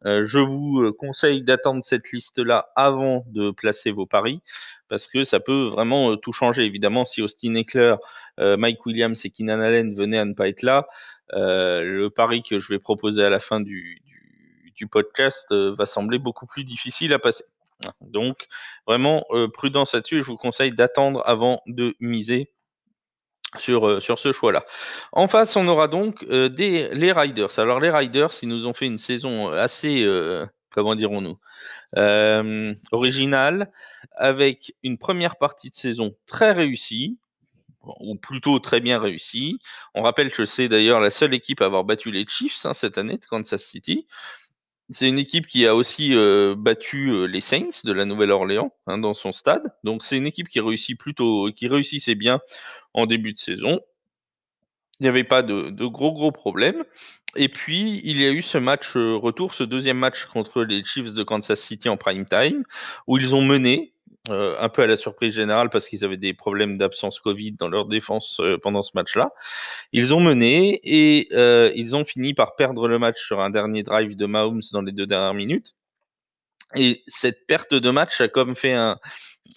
je 0.04 0.38
vous 0.38 0.92
conseille 0.98 1.42
d'attendre 1.42 1.82
cette 1.82 2.10
liste-là 2.10 2.70
avant 2.76 3.24
de 3.28 3.50
placer 3.50 3.90
vos 3.90 4.06
paris 4.06 4.40
parce 4.88 5.06
que 5.06 5.24
ça 5.24 5.38
peut 5.40 5.68
vraiment 5.68 6.16
tout 6.16 6.32
changer. 6.32 6.64
Évidemment, 6.64 7.04
si 7.04 7.20
Austin 7.22 7.54
Eckler, 7.54 7.96
Mike 8.38 8.84
Williams 8.86 9.24
et 9.24 9.30
Keenan 9.30 9.60
Allen 9.60 9.92
venaient 9.94 10.18
à 10.18 10.24
ne 10.24 10.32
pas 10.32 10.48
être 10.48 10.62
là, 10.62 10.88
le 11.32 12.08
pari 12.08 12.42
que 12.42 12.58
je 12.58 12.72
vais 12.72 12.78
proposer 12.78 13.22
à 13.22 13.28
la 13.28 13.38
fin 13.38 13.60
du, 13.60 14.02
podcast 14.86 15.52
euh, 15.52 15.74
va 15.76 15.86
sembler 15.86 16.18
beaucoup 16.18 16.46
plus 16.46 16.64
difficile 16.64 17.12
à 17.12 17.18
passer. 17.18 17.44
Donc, 18.02 18.46
vraiment, 18.86 19.24
euh, 19.30 19.48
prudence 19.48 19.94
là-dessus. 19.94 20.20
Je 20.20 20.26
vous 20.26 20.36
conseille 20.36 20.72
d'attendre 20.72 21.22
avant 21.24 21.62
de 21.66 21.94
miser 22.00 22.50
sur, 23.58 23.88
euh, 23.88 24.00
sur 24.00 24.18
ce 24.18 24.32
choix-là. 24.32 24.64
En 25.12 25.28
face, 25.28 25.56
on 25.56 25.66
aura 25.66 25.88
donc 25.88 26.24
des, 26.24 26.90
les 26.92 27.12
Riders. 27.12 27.58
Alors, 27.58 27.80
les 27.80 27.90
Riders, 27.90 28.30
ils 28.42 28.48
nous 28.48 28.66
ont 28.66 28.74
fait 28.74 28.86
une 28.86 28.98
saison 28.98 29.48
assez, 29.48 30.06
comment 30.70 30.94
dirons-nous, 30.94 31.38
originale, 32.92 33.72
avec 34.16 34.74
une 34.82 34.98
première 34.98 35.36
partie 35.36 35.70
de 35.70 35.74
saison 35.74 36.14
très 36.26 36.52
réussie, 36.52 37.18
ou 37.82 38.16
plutôt 38.16 38.58
très 38.58 38.80
bien 38.80 38.98
réussie. 38.98 39.58
On 39.94 40.02
rappelle 40.02 40.30
que 40.32 40.44
c'est 40.44 40.68
d'ailleurs 40.68 41.00
la 41.00 41.10
seule 41.10 41.34
équipe 41.34 41.60
à 41.60 41.66
avoir 41.66 41.84
battu 41.84 42.10
les 42.10 42.26
Chiefs 42.28 42.66
hein, 42.66 42.74
cette 42.74 42.98
année 42.98 43.16
de 43.16 43.24
Kansas 43.24 43.62
City. 43.62 44.06
C'est 44.92 45.08
une 45.08 45.18
équipe 45.18 45.46
qui 45.46 45.66
a 45.66 45.76
aussi 45.76 46.14
euh, 46.14 46.56
battu 46.56 47.10
euh, 47.10 47.26
les 47.26 47.40
Saints 47.40 47.82
de 47.84 47.92
la 47.92 48.04
Nouvelle-Orléans 48.04 48.72
hein, 48.88 48.98
dans 48.98 49.14
son 49.14 49.30
stade. 49.30 49.72
Donc 49.84 50.02
c'est 50.02 50.16
une 50.16 50.26
équipe 50.26 50.48
qui 50.48 50.58
réussit 50.58 50.98
plutôt, 50.98 51.50
qui 51.54 51.68
réussissait 51.68 52.16
bien 52.16 52.40
en 52.92 53.06
début 53.06 53.32
de 53.32 53.38
saison. 53.38 53.80
Il 54.98 55.04
n'y 55.04 55.08
avait 55.08 55.24
pas 55.24 55.42
de, 55.42 55.70
gros 55.86 56.12
gros 56.12 56.32
problèmes. 56.32 56.84
Et 57.36 57.48
puis 57.48 58.00
il 58.02 58.20
y 58.20 58.26
a 58.26 58.32
eu 58.32 58.42
ce 58.42 58.58
match 58.58 58.96
euh, 58.96 59.14
retour, 59.14 59.54
ce 59.54 59.62
deuxième 59.62 59.98
match 59.98 60.26
contre 60.26 60.64
les 60.64 60.82
Chiefs 60.84 61.14
de 61.14 61.22
Kansas 61.22 61.60
City 61.60 61.88
en 61.88 61.96
prime 61.96 62.26
time, 62.26 62.64
où 63.06 63.16
ils 63.16 63.34
ont 63.34 63.42
mené 63.42 63.94
euh, 64.30 64.56
un 64.58 64.68
peu 64.68 64.82
à 64.82 64.86
la 64.86 64.96
surprise 64.96 65.34
générale 65.34 65.70
parce 65.70 65.88
qu'ils 65.88 66.04
avaient 66.04 66.16
des 66.16 66.34
problèmes 66.34 66.78
d'absence 66.78 67.20
Covid 67.20 67.52
dans 67.52 67.68
leur 67.68 67.86
défense 67.86 68.38
euh, 68.40 68.58
pendant 68.58 68.82
ce 68.82 68.92
match-là. 68.94 69.32
Ils 69.92 70.14
ont 70.14 70.20
mené 70.20 70.80
et 70.84 71.28
euh, 71.32 71.72
ils 71.74 71.96
ont 71.96 72.04
fini 72.04 72.34
par 72.34 72.56
perdre 72.56 72.88
le 72.88 72.98
match 72.98 73.18
sur 73.18 73.40
un 73.40 73.50
dernier 73.50 73.82
drive 73.82 74.16
de 74.16 74.26
Mahomes 74.26 74.62
dans 74.72 74.82
les 74.82 74.92
deux 74.92 75.06
dernières 75.06 75.34
minutes. 75.34 75.74
Et 76.76 77.02
cette 77.08 77.46
perte 77.46 77.74
de 77.74 77.90
match 77.90 78.20
a 78.20 78.28
comme 78.28 78.54
fait 78.54 78.74
un, 78.74 78.98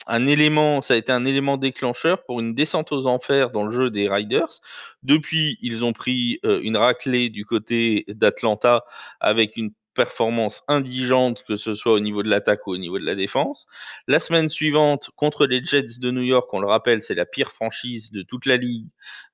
un 0.07 0.25
élément, 0.25 0.81
ça 0.81 0.95
a 0.95 0.97
été 0.97 1.11
un 1.11 1.25
élément 1.25 1.57
déclencheur 1.57 2.23
pour 2.25 2.39
une 2.39 2.55
descente 2.55 2.91
aux 2.91 3.05
enfers 3.05 3.51
dans 3.51 3.63
le 3.63 3.71
jeu 3.71 3.91
des 3.91 4.09
Riders. 4.09 4.61
Depuis, 5.03 5.59
ils 5.61 5.85
ont 5.85 5.93
pris 5.93 6.39
une 6.43 6.77
raclée 6.77 7.29
du 7.29 7.45
côté 7.45 8.05
d'Atlanta 8.07 8.83
avec 9.19 9.57
une 9.57 9.71
performance 9.93 10.63
indigente, 10.67 11.43
que 11.47 11.55
ce 11.55 11.73
soit 11.73 11.93
au 11.93 11.99
niveau 11.99 12.23
de 12.23 12.29
l'attaque 12.29 12.67
ou 12.67 12.71
au 12.71 12.77
niveau 12.77 12.99
de 12.99 13.05
la 13.05 13.15
défense. 13.15 13.65
La 14.07 14.19
semaine 14.19 14.49
suivante, 14.49 15.09
contre 15.15 15.45
les 15.45 15.63
Jets 15.63 15.99
de 15.99 16.11
New 16.11 16.21
York, 16.21 16.53
on 16.53 16.59
le 16.59 16.67
rappelle, 16.67 17.01
c'est 17.01 17.15
la 17.15 17.25
pire 17.25 17.51
franchise 17.51 18.11
de 18.11 18.21
toute 18.21 18.45
la 18.45 18.57
ligue. 18.57 18.87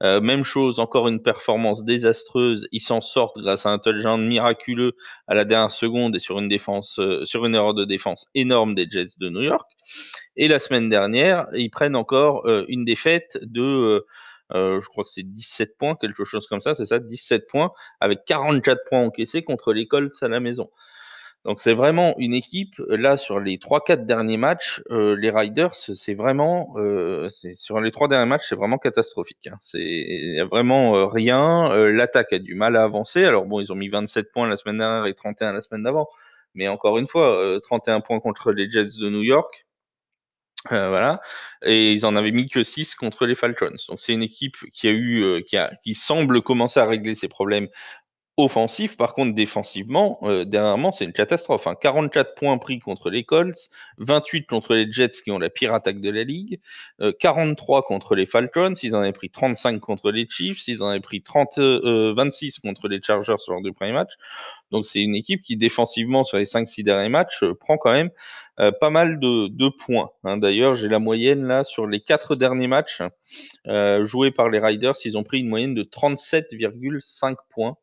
Euh, 0.03 0.21
même 0.21 0.43
chose, 0.43 0.79
encore 0.79 1.07
une 1.07 1.21
performance 1.21 1.83
désastreuse. 1.83 2.67
Ils 2.71 2.81
s'en 2.81 3.01
sortent 3.01 3.39
grâce 3.39 3.65
à 3.65 3.69
un 3.69 3.79
touchdown 3.79 4.25
miraculeux 4.25 4.95
à 5.27 5.35
la 5.35 5.45
dernière 5.45 5.71
seconde 5.71 6.15
et 6.15 6.19
sur 6.19 6.39
une 6.39 6.49
défense, 6.49 6.99
euh, 6.99 7.25
sur 7.25 7.45
une 7.45 7.55
erreur 7.55 7.73
de 7.73 7.85
défense 7.85 8.27
énorme 8.35 8.75
des 8.75 8.87
Jets 8.89 9.17
de 9.19 9.29
New 9.29 9.41
York. 9.41 9.69
Et 10.35 10.47
la 10.47 10.59
semaine 10.59 10.89
dernière, 10.89 11.47
ils 11.53 11.69
prennent 11.69 11.95
encore 11.95 12.45
euh, 12.45 12.65
une 12.67 12.85
défaite 12.85 13.37
de 13.41 14.05
je 14.53 14.87
crois 14.87 15.03
que 15.03 15.09
c'est 15.09 15.23
17 15.23 15.77
points, 15.77 15.95
quelque 15.95 16.23
chose 16.23 16.47
comme 16.47 16.61
ça, 16.61 16.73
c'est 16.73 16.85
ça, 16.85 16.99
17 16.99 17.47
points, 17.47 17.71
avec 17.99 18.25
44 18.25 18.79
points 18.89 19.01
encaissés 19.01 19.43
contre 19.43 19.73
les 19.73 19.87
Colts 19.87 20.21
à 20.21 20.27
la 20.27 20.39
maison. 20.39 20.69
Donc 21.45 21.61
c'est 21.61 21.73
vraiment 21.73 22.15
une 22.17 22.33
équipe, 22.33 22.75
là 22.89 23.15
sur 23.15 23.39
les 23.39 23.57
3-4 23.57 24.05
derniers 24.05 24.35
matchs, 24.35 24.81
euh, 24.91 25.15
les 25.15 25.29
Riders, 25.29 25.73
c'est 25.73 26.13
vraiment, 26.13 26.73
euh, 26.75 27.29
sur 27.29 27.79
les 27.79 27.91
trois 27.91 28.09
derniers 28.09 28.27
matchs, 28.27 28.47
c'est 28.49 28.55
vraiment 28.55 28.77
catastrophique. 28.77 29.47
Hein. 29.47 29.55
C'est 29.59 30.41
vraiment 30.51 30.97
euh, 30.97 31.05
rien, 31.05 31.71
euh, 31.71 31.91
l'attaque 31.93 32.33
a 32.33 32.39
du 32.39 32.55
mal 32.55 32.75
à 32.75 32.83
avancer, 32.83 33.23
alors 33.23 33.45
bon, 33.45 33.61
ils 33.61 33.71
ont 33.71 33.75
mis 33.75 33.87
27 33.87 34.33
points 34.33 34.49
la 34.49 34.57
semaine 34.57 34.79
dernière 34.79 35.05
et 35.05 35.13
31 35.13 35.53
la 35.53 35.61
semaine 35.61 35.83
d'avant, 35.83 36.09
mais 36.55 36.67
encore 36.67 36.97
une 36.97 37.07
fois, 37.07 37.57
31 37.61 38.01
points 38.01 38.19
contre 38.19 38.51
les 38.51 38.69
Jets 38.69 38.99
de 38.99 39.09
New 39.09 39.23
York, 39.23 39.65
euh, 40.71 40.89
voilà, 40.89 41.21
et 41.63 41.93
ils 41.93 42.05
en 42.05 42.15
avaient 42.17 42.31
mis 42.31 42.49
que 42.49 42.63
6 42.63 42.95
contre 42.95 43.25
les 43.25 43.35
Falcons. 43.35 43.73
Donc 43.87 44.01
c'est 44.01 44.13
une 44.13 44.21
équipe 44.21 44.57
qui 44.73 44.87
a 44.87 44.91
eu, 44.91 45.23
euh, 45.23 45.41
qui, 45.41 45.55
a, 45.55 45.71
qui 45.83 45.95
semble 45.95 46.41
commencer 46.41 46.79
à 46.81 46.85
régler 46.85 47.15
ses 47.15 47.29
problèmes 47.29 47.69
offensif. 48.39 48.95
Par 48.95 49.13
contre, 49.13 49.35
défensivement, 49.35 50.17
euh, 50.23 50.45
dernièrement, 50.45 50.93
c'est 50.93 51.03
une 51.03 51.11
catastrophe. 51.11 51.67
Hein. 51.67 51.75
44 51.79 52.35
points 52.35 52.57
pris 52.57 52.79
contre 52.79 53.09
les 53.09 53.25
Colts, 53.25 53.69
28 53.97 54.47
contre 54.47 54.75
les 54.75 54.89
Jets 54.91 55.21
qui 55.23 55.31
ont 55.31 55.39
la 55.39 55.49
pire 55.49 55.73
attaque 55.73 55.99
de 55.99 56.09
la 56.09 56.23
ligue, 56.23 56.59
43 57.19 57.79
euh, 57.79 57.81
contre 57.81 58.15
les 58.15 58.25
Falcons, 58.25 58.73
ils 58.81 58.95
en 58.95 58.99
avaient 58.99 59.11
pris 59.11 59.29
35 59.29 59.79
contre 59.81 60.11
les 60.11 60.25
Chiefs, 60.29 60.67
ils 60.69 60.81
en 60.81 60.87
avaient 60.87 61.01
pris 61.01 61.21
30, 61.21 61.59
26 61.59 62.59
euh, 62.63 62.67
contre 62.67 62.87
les 62.87 63.01
Chargers 63.01 63.35
sur 63.39 63.51
leurs 63.53 63.61
deux 63.61 63.73
premiers 63.73 63.91
matchs. 63.91 64.13
Donc 64.71 64.85
c'est 64.85 65.01
une 65.01 65.15
équipe 65.15 65.41
qui 65.41 65.57
défensivement 65.57 66.23
sur 66.23 66.37
les 66.37 66.45
5-6 66.45 66.83
derniers 66.83 67.09
matchs 67.09 67.43
prend 67.59 67.77
quand 67.77 67.91
même 67.91 68.09
pas 68.81 68.89
mal 68.89 69.19
de, 69.19 69.47
de 69.47 69.69
points. 69.69 70.09
Hein. 70.25 70.37
D'ailleurs, 70.37 70.75
j'ai 70.75 70.89
la 70.89 70.99
moyenne 70.99 71.45
là 71.45 71.63
sur 71.63 71.87
les 71.87 72.01
quatre 72.01 72.35
derniers 72.35 72.67
matchs 72.67 73.01
joués 73.65 74.31
par 74.31 74.49
les 74.49 74.59
Riders, 74.59 74.95
ils 75.05 75.17
ont 75.17 75.23
pris 75.23 75.39
une 75.39 75.49
moyenne 75.49 75.73
de 75.73 75.83
37,5 75.83 77.35
points. 77.49 77.77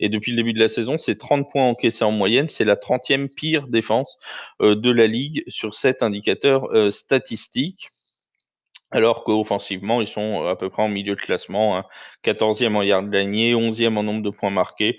Et 0.00 0.08
depuis 0.08 0.32
le 0.32 0.36
début 0.36 0.52
de 0.52 0.60
la 0.60 0.68
saison, 0.68 0.98
c'est 0.98 1.16
30 1.16 1.50
points 1.50 1.68
encaissés 1.68 2.04
en 2.04 2.10
moyenne. 2.10 2.48
C'est 2.48 2.64
la 2.64 2.76
30e 2.76 3.32
pire 3.34 3.66
défense 3.68 4.18
euh, 4.60 4.74
de 4.74 4.90
la 4.90 5.06
ligue 5.06 5.42
sur 5.48 5.74
cet 5.74 6.02
indicateur 6.02 6.66
euh, 6.72 6.90
statistique. 6.90 7.88
Alors 8.90 9.24
qu'offensivement, 9.24 10.00
ils 10.00 10.06
sont 10.06 10.44
euh, 10.44 10.50
à 10.50 10.56
peu 10.56 10.68
près 10.70 10.82
en 10.82 10.88
milieu 10.88 11.16
de 11.16 11.20
classement, 11.20 11.82
14e 12.24 12.66
hein. 12.66 12.74
en 12.76 12.82
yards 12.82 13.08
gagnés, 13.08 13.54
11e 13.54 13.96
en 13.96 14.02
nombre 14.02 14.22
de 14.22 14.30
points 14.30 14.50
marqués. 14.50 14.98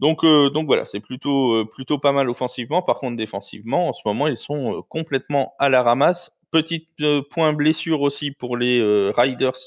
Donc, 0.00 0.24
donc 0.24 0.66
voilà, 0.66 0.84
c'est 0.84 1.00
plutôt, 1.00 1.66
plutôt 1.66 1.98
pas 1.98 2.12
mal 2.12 2.30
offensivement. 2.30 2.82
Par 2.82 2.98
contre, 2.98 3.16
défensivement, 3.16 3.88
en 3.88 3.92
ce 3.92 4.02
moment, 4.04 4.28
ils 4.28 4.36
sont 4.36 4.84
complètement 4.88 5.54
à 5.58 5.68
la 5.68 5.82
ramasse. 5.82 6.30
Petit 6.52 6.88
point 7.30 7.52
blessure 7.52 8.00
aussi 8.02 8.30
pour 8.30 8.56
les 8.56 8.80
Riders 9.10 9.58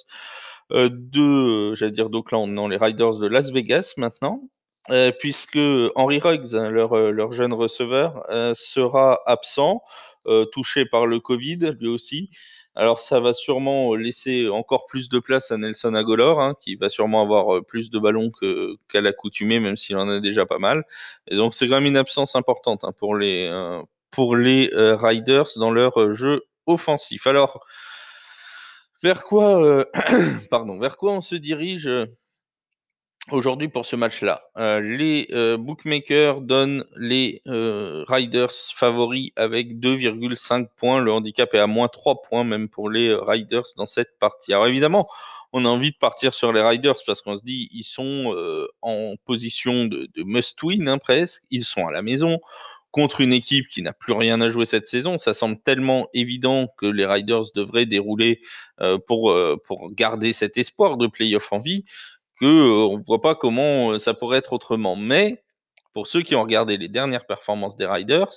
de, 0.71 1.75
j'allais 1.75 1.91
dire 1.91 2.09
d'Oakland, 2.09 2.47
non, 2.47 2.67
les 2.67 2.77
Riders 2.77 3.17
de 3.17 3.27
Las 3.27 3.51
Vegas 3.51 3.93
maintenant. 3.97 4.39
puisque 5.19 5.59
Henry 5.95 6.19
Ruggs, 6.19 6.53
leur, 6.53 7.31
jeune 7.33 7.53
receveur, 7.53 8.23
sera 8.53 9.19
absent, 9.25 9.81
touché 10.51 10.85
par 10.85 11.05
le 11.05 11.19
Covid 11.19 11.75
lui 11.79 11.87
aussi. 11.87 12.29
Alors 12.75 12.99
ça 12.99 13.19
va 13.19 13.33
sûrement 13.33 13.95
laisser 13.95 14.47
encore 14.47 14.85
plus 14.85 15.09
de 15.09 15.19
place 15.19 15.51
à 15.51 15.57
Nelson 15.57 15.93
Agolor, 15.93 16.39
hein, 16.39 16.55
qui 16.61 16.75
va 16.75 16.87
sûrement 16.87 17.21
avoir 17.21 17.57
euh, 17.57 17.61
plus 17.61 17.89
de 17.89 17.99
ballons 17.99 18.31
qu'à 18.87 19.01
l'accoutumée, 19.01 19.59
même 19.59 19.75
s'il 19.75 19.97
en 19.97 20.07
a 20.07 20.19
déjà 20.21 20.45
pas 20.45 20.57
mal. 20.57 20.85
Et 21.27 21.35
donc 21.35 21.53
c'est 21.53 21.67
quand 21.67 21.75
même 21.75 21.85
une 21.85 21.97
absence 21.97 22.35
importante 22.35 22.85
hein, 22.85 22.93
pour 22.97 23.15
les 23.15 23.47
euh, 23.51 23.81
euh, 24.17 24.95
Riders 24.95 25.49
dans 25.57 25.71
leur 25.71 26.13
jeu 26.13 26.43
offensif. 26.65 27.27
Alors 27.27 27.65
vers 29.03 29.24
quoi 29.24 29.86
pardon 30.50 30.77
vers 30.77 30.98
quoi 30.98 31.13
on 31.13 31.22
se 31.22 31.36
dirige 31.36 31.89
aujourd'hui 33.29 33.67
pour 33.67 33.86
ce 33.86 33.96
match-là? 33.96 34.41
Euh, 34.58 34.79
les 34.79 35.27
euh, 35.31 35.58
bookmakers 35.58 36.41
donnent 36.41 36.86
les 36.96 37.41
euh, 37.48 38.03
Riders 38.08 38.53
favoris 38.75 39.31
avec 39.36 39.79
2,5 39.79 40.67
points. 40.75 41.00
Le 41.00 41.12
handicap 41.12 41.53
est 41.53 41.60
à 41.60 41.67
moins 41.67 41.88
3 41.88 42.22
points 42.24 42.43
même 42.43 42.70
pour 42.70 42.89
les 42.89 43.13
Riders 43.13 43.67
dans 43.77 43.86
cette 43.86 44.17
partie. 44.20 44.53
Alors 44.53 44.67
évidemment, 44.67 45.08
on 45.53 45.65
a 45.65 45.70
envie 45.70 45.91
de 45.91 45.98
partir 45.98 46.34
sur 46.34 46.51
les 46.51 46.62
Riders 46.62 46.96
parce 47.05 47.22
qu'on 47.22 47.36
se 47.36 47.43
dit 47.43 47.70
ils 47.72 47.84
sont 47.84 48.34
en 48.81 49.15
position 49.25 49.86
de, 49.86 50.10
must-win 50.17 50.88
hein, 50.88 50.98
presque. 50.98 51.43
Ils 51.51 51.65
sont 51.65 51.86
à 51.88 51.91
la 51.91 52.01
maison 52.01 52.39
contre 52.91 53.21
une 53.21 53.33
équipe 53.33 53.67
qui 53.67 53.81
n'a 53.81 53.93
plus 53.93 54.13
rien 54.13 54.41
à 54.41 54.50
jouer 54.50 54.65
cette 54.65 54.86
saison. 54.86 55.17
Ça 55.17 55.33
semble 55.33 55.60
tellement 55.62 56.10
évident 56.13 56.67
que 56.77 56.86
les 56.86 57.05
Riders 57.05 57.45
devraient 57.55 57.86
dérouler 57.86 58.41
pour, 59.07 59.33
pour 59.65 59.91
garder 59.93 60.33
cet 60.33 60.57
espoir 60.57 60.98
de 60.98 61.07
playoff 61.07 61.53
en 61.53 61.60
vie 61.60 61.86
que 62.41 62.45
euh, 62.45 62.88
on 62.88 62.98
voit 62.98 63.21
pas 63.21 63.36
comment 63.36 63.91
euh, 63.91 64.00
ça 64.00 64.13
pourrait 64.13 64.39
être 64.39 64.51
autrement. 64.51 64.95
Mais 64.95 65.43
pour 65.93 66.07
ceux 66.07 66.24
qui 66.24 66.36
ont 66.36 66.41
regardé 66.41 66.77
les 66.77 66.89
dernières 66.89 67.25
performances 67.25 67.77
des 67.77 67.86
Riders, 67.86 68.33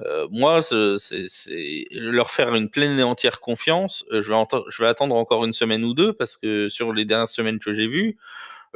euh, 0.00 0.26
moi, 0.30 0.62
c'est 0.62 1.84
leur 1.90 2.30
faire 2.30 2.54
une 2.54 2.70
pleine 2.70 2.98
et 2.98 3.02
entière 3.02 3.40
confiance. 3.40 4.04
je 4.10 4.82
vais 4.82 4.88
attendre 4.88 5.14
encore 5.14 5.44
une 5.44 5.52
semaine 5.52 5.84
ou 5.84 5.94
deux 5.94 6.12
parce 6.12 6.36
que 6.36 6.68
sur 6.68 6.92
les 6.92 7.04
dernières 7.04 7.28
semaines 7.28 7.60
que 7.60 7.72
j'ai 7.72 7.86
vues, 7.86 8.18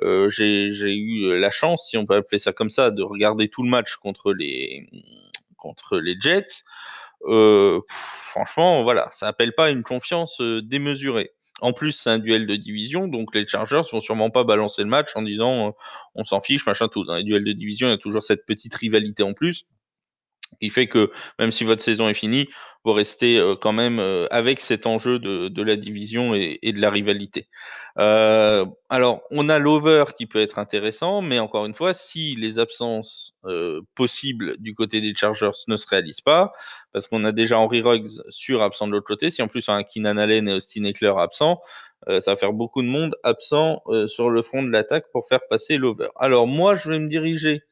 j'ai 0.02 0.94
eu 0.94 1.38
la 1.38 1.50
chance, 1.50 1.88
si 1.88 1.96
on 1.96 2.06
peut 2.06 2.16
appeler 2.16 2.38
ça 2.38 2.52
comme 2.52 2.70
ça, 2.70 2.90
de 2.90 3.02
regarder 3.02 3.48
tout 3.48 3.62
le 3.62 3.70
match 3.70 3.96
contre 3.96 4.32
les 4.32 4.86
Jets. 6.20 6.64
franchement, 7.20 8.82
voilà, 8.82 9.08
ça 9.12 9.28
appelle 9.28 9.54
pas 9.54 9.70
une 9.70 9.82
confiance 9.82 10.40
démesurée. 10.40 11.32
En 11.60 11.72
plus, 11.72 11.92
c'est 11.92 12.10
un 12.10 12.18
duel 12.18 12.46
de 12.46 12.56
division, 12.56 13.06
donc 13.06 13.34
les 13.34 13.46
Chargers 13.46 13.82
vont 13.92 14.00
sûrement 14.00 14.30
pas 14.30 14.44
balancer 14.44 14.82
le 14.82 14.88
match 14.88 15.14
en 15.14 15.22
disant 15.22 15.68
euh, 15.68 15.70
on 16.14 16.24
s'en 16.24 16.40
fiche, 16.40 16.66
machin 16.66 16.88
tout. 16.88 17.04
Dans 17.04 17.14
les 17.14 17.22
duels 17.22 17.44
de 17.44 17.52
division, 17.52 17.86
il 17.88 17.90
y 17.90 17.94
a 17.94 17.98
toujours 17.98 18.24
cette 18.24 18.44
petite 18.44 18.74
rivalité 18.74 19.22
en 19.22 19.34
plus 19.34 19.64
qui 20.60 20.70
fait 20.70 20.86
que 20.86 21.10
même 21.38 21.52
si 21.52 21.64
votre 21.64 21.82
saison 21.82 22.08
est 22.08 22.14
finie, 22.14 22.48
vous 22.84 22.92
restez 22.92 23.38
euh, 23.38 23.56
quand 23.56 23.72
même 23.72 23.98
euh, 23.98 24.26
avec 24.30 24.60
cet 24.60 24.86
enjeu 24.86 25.18
de, 25.18 25.62
la 25.62 25.76
division 25.76 26.34
et, 26.34 26.58
de 26.62 26.80
la 26.80 26.90
rivalité. 26.90 27.48
Euh, 27.98 28.66
alors, 28.90 29.22
on 29.30 29.48
a 29.48 29.58
l'over 29.58 30.04
qui 30.16 30.26
peut 30.26 30.40
être 30.40 30.58
intéressant, 30.58 31.22
mais 31.22 31.38
encore 31.38 31.64
une 31.64 31.74
fois, 31.74 31.94
si 31.94 32.34
les 32.34 32.58
absences 32.58 33.32
possibles 33.94 34.56
du 34.58 34.74
côté 34.74 35.00
des 35.00 35.14
Chargers 35.14 35.50
ne 35.68 35.76
se 35.76 35.86
réalisent 35.86 36.20
pas, 36.20 36.52
parce 36.92 37.08
qu'on 37.08 37.24
a 37.24 37.32
déjà 37.32 37.58
Henry 37.58 37.82
Ruggs 37.82 38.22
sur 38.30 38.62
absent 38.62 38.86
de 38.86 38.92
l'autre 38.92 39.06
côté, 39.06 39.30
si 39.30 39.42
en 39.42 39.48
plus 39.48 39.68
on 39.68 39.74
a 39.74 39.84
Keenan 39.84 40.16
Allen 40.16 40.48
et 40.48 40.54
Austin 40.54 40.84
Eckler 40.84 41.12
absents, 41.16 41.60
ça 42.06 42.32
va 42.32 42.36
faire 42.36 42.52
beaucoup 42.52 42.82
de 42.82 42.86
monde 42.86 43.16
absent 43.22 43.82
sur 44.06 44.30
le 44.30 44.42
front 44.42 44.62
de 44.62 44.70
l'attaque 44.70 45.04
pour 45.12 45.26
faire 45.26 45.40
passer 45.48 45.76
l'over. 45.76 46.08
Alors 46.16 46.46
moi, 46.46 46.74
je 46.74 46.90
vais 46.90 46.98
me 46.98 47.08
diriger 47.08 47.62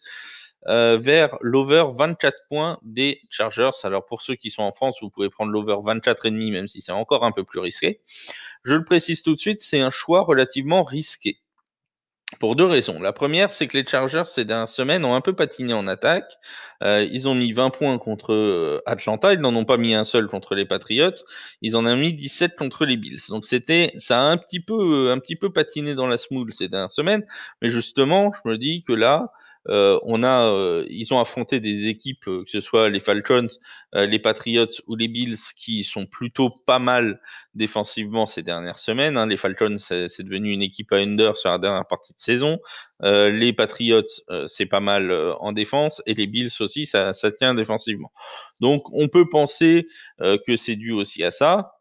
euh, 0.68 0.96
vers 0.96 1.36
l'over 1.40 1.84
24 1.90 2.36
points 2.48 2.78
des 2.82 3.20
Chargers. 3.30 3.70
Alors 3.82 4.06
pour 4.06 4.22
ceux 4.22 4.36
qui 4.36 4.50
sont 4.50 4.62
en 4.62 4.72
France, 4.72 4.98
vous 5.02 5.10
pouvez 5.10 5.28
prendre 5.28 5.50
l'over 5.50 5.74
24,5 5.74 6.52
même 6.52 6.68
si 6.68 6.80
c'est 6.80 6.92
encore 6.92 7.24
un 7.24 7.32
peu 7.32 7.44
plus 7.44 7.58
risqué. 7.58 7.98
Je 8.64 8.76
le 8.76 8.84
précise 8.84 9.22
tout 9.22 9.34
de 9.34 9.40
suite, 9.40 9.60
c'est 9.60 9.80
un 9.80 9.90
choix 9.90 10.22
relativement 10.22 10.84
risqué. 10.84 11.38
Pour 12.40 12.56
deux 12.56 12.64
raisons. 12.64 12.98
La 13.00 13.12
première, 13.12 13.52
c'est 13.52 13.66
que 13.66 13.76
les 13.76 13.84
Chargers 13.84 14.22
ces 14.24 14.44
dernières 14.44 14.68
semaines 14.68 15.04
ont 15.04 15.14
un 15.14 15.20
peu 15.20 15.34
patiné 15.34 15.74
en 15.74 15.86
attaque. 15.86 16.32
Euh, 16.82 17.06
ils 17.10 17.28
ont 17.28 17.34
mis 17.34 17.52
20 17.52 17.70
points 17.70 17.98
contre 17.98 18.32
euh, 18.32 18.80
Atlanta, 18.86 19.34
ils 19.34 19.40
n'en 19.40 19.54
ont 19.54 19.66
pas 19.66 19.76
mis 19.76 19.94
un 19.94 20.04
seul 20.04 20.28
contre 20.28 20.54
les 20.54 20.64
Patriots. 20.64 21.10
Ils 21.60 21.76
en 21.76 21.84
ont 21.84 21.96
mis 21.96 22.14
17 22.14 22.56
contre 22.56 22.86
les 22.86 22.96
Bills. 22.96 23.20
Donc 23.28 23.46
c'était, 23.46 23.92
ça 23.98 24.18
a 24.18 24.24
un 24.24 24.38
petit 24.38 24.60
peu, 24.60 25.10
un 25.10 25.18
petit 25.18 25.36
peu 25.36 25.52
patiné 25.52 25.94
dans 25.94 26.06
la 26.06 26.16
smooth 26.16 26.50
ces 26.52 26.68
dernières 26.68 26.92
semaines. 26.92 27.24
Mais 27.60 27.68
justement, 27.68 28.32
je 28.32 28.48
me 28.48 28.56
dis 28.56 28.82
que 28.82 28.92
là, 28.94 29.32
on 29.66 30.22
a, 30.22 30.46
euh, 30.46 30.86
ils 30.88 31.12
ont 31.14 31.20
affronté 31.20 31.60
des 31.60 31.86
équipes, 31.86 32.26
euh, 32.26 32.44
que 32.44 32.50
ce 32.50 32.60
soit 32.60 32.88
les 32.88 33.00
Falcons, 33.00 33.46
les 33.94 34.18
Patriots 34.18 34.66
ou 34.86 34.96
les 34.96 35.06
Bills, 35.06 35.36
qui 35.56 35.84
sont 35.84 36.06
plutôt 36.06 36.48
pas 36.66 36.78
mal 36.78 37.20
défensivement 37.54 38.24
ces 38.24 38.42
dernières 38.42 38.78
semaines. 38.78 39.18
Hein. 39.18 39.26
Les 39.26 39.36
Falcons, 39.36 39.76
c'est 39.76 40.22
devenu 40.22 40.50
une 40.52 40.62
équipe 40.62 40.90
à 40.92 40.96
under 40.96 41.36
sur 41.36 41.50
la 41.50 41.58
dernière 41.58 41.86
partie 41.86 42.14
de 42.14 42.18
saison. 42.20 42.58
les 43.02 43.52
Patriots, 43.52 44.02
c'est 44.46 44.64
pas 44.64 44.80
mal 44.80 45.12
en 45.40 45.52
défense, 45.52 46.00
et 46.06 46.14
les 46.14 46.26
Bills 46.26 46.50
aussi, 46.60 46.86
ça, 46.86 47.12
ça 47.12 47.30
tient 47.32 47.54
défensivement. 47.54 48.12
Donc, 48.62 48.80
on 48.92 49.08
peut 49.08 49.28
penser 49.28 49.86
que 50.18 50.56
c'est 50.56 50.76
dû 50.76 50.92
aussi 50.92 51.22
à 51.22 51.30
ça. 51.30 51.72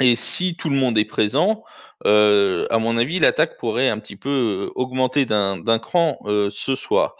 Et 0.00 0.16
si 0.16 0.56
tout 0.56 0.70
le 0.70 0.76
monde 0.76 0.98
est 0.98 1.04
présent, 1.04 1.62
euh, 2.06 2.66
à 2.70 2.78
mon 2.78 2.96
avis, 2.96 3.18
l'attaque 3.18 3.56
pourrait 3.58 3.88
un 3.88 3.98
petit 3.98 4.16
peu 4.16 4.28
euh, 4.68 4.72
augmenter 4.74 5.24
d'un 5.24 5.78
cran 5.78 6.18
euh, 6.24 6.48
ce 6.50 6.74
soir. 6.74 7.16